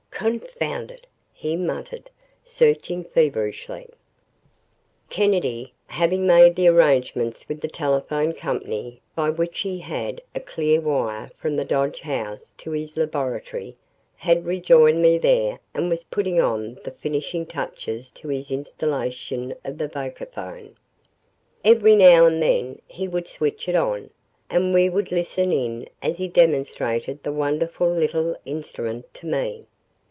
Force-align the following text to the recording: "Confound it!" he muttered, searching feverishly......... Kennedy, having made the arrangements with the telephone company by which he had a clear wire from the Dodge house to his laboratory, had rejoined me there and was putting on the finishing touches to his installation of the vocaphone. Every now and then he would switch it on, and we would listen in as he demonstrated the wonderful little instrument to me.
"Confound 0.21 0.91
it!" 0.91 1.07
he 1.33 1.55
muttered, 1.55 2.11
searching 2.43 3.03
feverishly......... 3.03 3.89
Kennedy, 5.09 5.73
having 5.87 6.27
made 6.27 6.55
the 6.55 6.67
arrangements 6.67 7.47
with 7.49 7.59
the 7.59 7.67
telephone 7.67 8.31
company 8.31 9.01
by 9.15 9.31
which 9.31 9.61
he 9.61 9.79
had 9.79 10.21
a 10.35 10.39
clear 10.39 10.79
wire 10.79 11.27
from 11.37 11.55
the 11.55 11.65
Dodge 11.65 12.01
house 12.01 12.51
to 12.59 12.69
his 12.69 12.95
laboratory, 12.95 13.75
had 14.17 14.45
rejoined 14.45 15.01
me 15.01 15.17
there 15.17 15.59
and 15.73 15.89
was 15.89 16.03
putting 16.03 16.39
on 16.39 16.77
the 16.83 16.91
finishing 16.91 17.43
touches 17.47 18.11
to 18.11 18.27
his 18.27 18.51
installation 18.51 19.55
of 19.65 19.79
the 19.79 19.87
vocaphone. 19.89 20.75
Every 21.65 21.95
now 21.95 22.27
and 22.27 22.43
then 22.43 22.79
he 22.87 23.07
would 23.07 23.27
switch 23.27 23.67
it 23.67 23.75
on, 23.75 24.11
and 24.51 24.71
we 24.71 24.87
would 24.87 25.11
listen 25.11 25.51
in 25.51 25.89
as 25.99 26.17
he 26.17 26.27
demonstrated 26.27 27.23
the 27.23 27.33
wonderful 27.33 27.89
little 27.89 28.37
instrument 28.45 29.11
to 29.15 29.25
me. 29.25 29.65